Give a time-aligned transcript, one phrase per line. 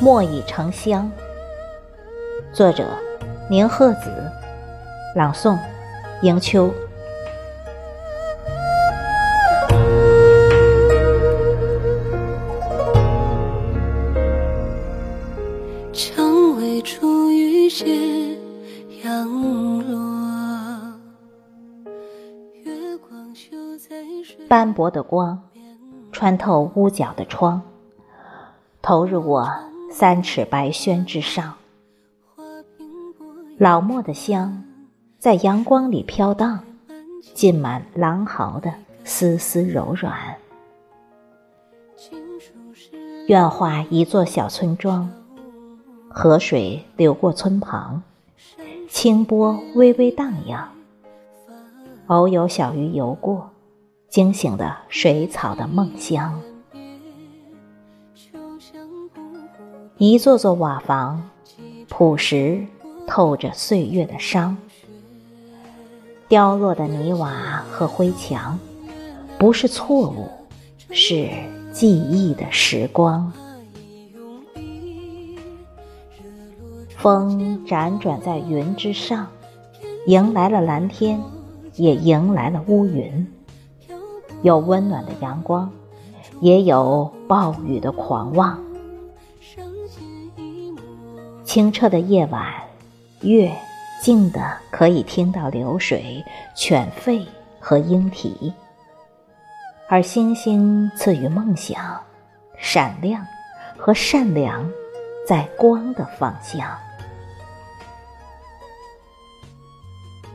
[0.00, 1.10] 墨已成香。
[2.52, 2.86] 作者：
[3.48, 4.10] 宁鹤子，
[5.14, 5.58] 朗诵：
[6.22, 6.72] 迎秋。
[15.92, 18.36] 蔷薇初遇斜
[19.04, 19.28] 阳
[19.88, 20.98] 落，
[22.62, 23.96] 月光绣在
[24.48, 25.40] 斑驳的光
[26.12, 27.62] 穿透屋角的窗，
[28.82, 29.48] 投入我
[29.96, 31.54] 三尺白轩之上。
[33.58, 34.64] 老墨的香
[35.20, 36.64] 在阳光里飘荡，
[37.32, 40.12] 浸满狼毫的丝丝柔软。
[43.28, 45.08] 愿画一座小村庄，
[46.08, 48.02] 河水流过村旁，
[48.88, 50.68] 清波微微荡漾，
[52.08, 53.48] 偶有小鱼游过，
[54.08, 56.42] 惊醒的水草的梦乡。
[59.98, 61.30] 一座座瓦房，
[61.88, 62.66] 朴实。
[63.06, 64.56] 透着岁月的伤，
[66.26, 68.58] 凋落的泥瓦和灰墙，
[69.38, 70.26] 不是错误，
[70.90, 71.28] 是
[71.70, 73.30] 记忆的时光。
[76.96, 79.26] 风辗转在云之上，
[80.06, 81.22] 迎来了蓝天，
[81.74, 83.30] 也迎来了乌云。
[84.40, 85.70] 有温暖的阳光，
[86.40, 88.58] 也有暴雨的狂妄。
[91.54, 92.52] 清澈的夜晚。
[93.20, 93.48] 月
[94.02, 96.20] 静的可以听到流水、
[96.52, 97.24] 犬吠
[97.60, 98.52] 和莺啼，
[99.88, 102.02] 而星星赐予梦想、
[102.58, 103.24] 闪亮
[103.78, 104.68] 和善良，
[105.24, 106.76] 在光的方向。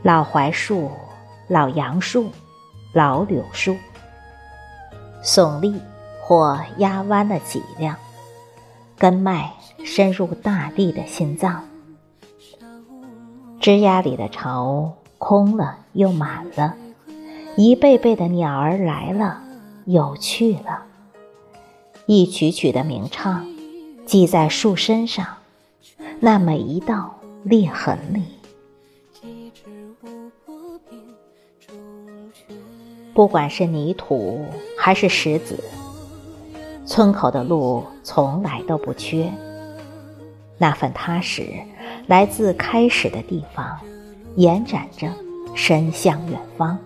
[0.02, 0.90] 老槐树、
[1.48, 2.30] 老杨树、
[2.94, 3.76] 老柳树，
[5.22, 5.78] 耸立
[6.22, 7.94] 或压弯了脊梁，
[8.96, 9.52] 根脉
[9.90, 11.64] 深入大地的心脏。
[13.58, 16.76] 枝桠里的巢空了又满了，
[17.56, 19.42] 一辈辈的鸟儿来了
[19.86, 20.84] 又去了，
[22.06, 23.44] 一曲曲的鸣唱，
[24.06, 25.26] 记在树身上，
[26.20, 28.22] 那每一道裂痕里。
[33.12, 34.40] 不管是泥土
[34.78, 35.58] 还是石子，
[36.86, 39.30] 村口的路从来都不缺，
[40.60, 41.54] 那份踏实。
[42.06, 43.80] 来自开始的地方，
[44.36, 45.08] 延展着，
[45.54, 46.78] 伸向远方。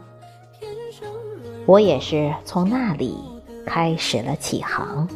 [1.67, 3.19] 我也是从那里
[3.67, 5.09] 开始了起航。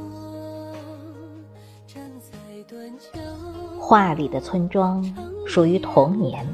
[3.78, 5.04] 画里的村庄
[5.46, 6.46] 属于童年，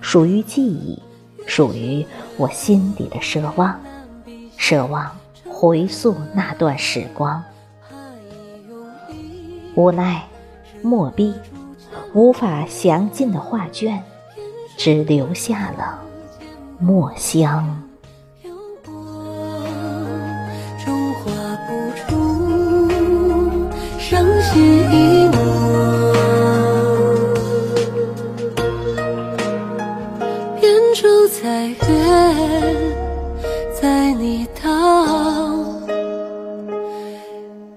[0.00, 1.02] 属于记忆，
[1.46, 3.78] 属于我心底的奢望，
[4.58, 5.10] 奢望
[5.48, 7.42] 回溯那段时光。
[9.74, 10.26] 无奈，
[10.82, 11.34] 墨笔。
[12.14, 14.02] 无法详尽的画卷，
[14.76, 16.00] 只留下了
[16.78, 17.82] 墨香。
[21.24, 21.32] 画
[21.66, 22.06] 不出
[23.98, 24.54] 伤心
[24.90, 25.36] 一抹，
[30.60, 31.76] 扁舟在月，
[33.78, 34.64] 载你到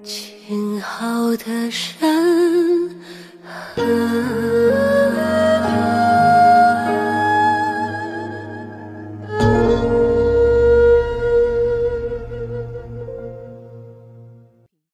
[0.04, 2.41] 晴好的山。
[3.76, 4.51] 河